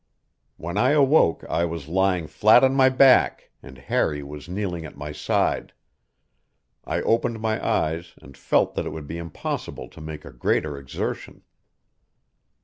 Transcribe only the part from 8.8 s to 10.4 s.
it would be impossible to make a